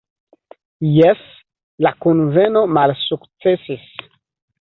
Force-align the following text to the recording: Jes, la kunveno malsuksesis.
Jes, 0.93 1.19
la 1.87 1.91
kunveno 2.05 2.63
malsuksesis. 2.79 3.85